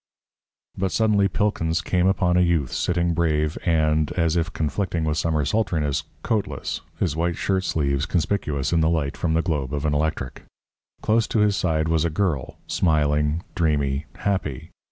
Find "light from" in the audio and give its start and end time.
8.89-9.35